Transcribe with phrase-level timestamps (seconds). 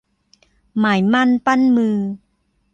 [0.79, 1.97] หมายมั่นปั้นมือ